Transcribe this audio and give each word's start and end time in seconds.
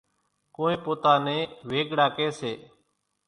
ڪونئين 0.55 0.79
پوتا 0.85 1.13
نين 1.25 1.41
ويڳڙا 1.69 2.07
ڪيَ 2.15 2.27
سي۔ 2.39 2.51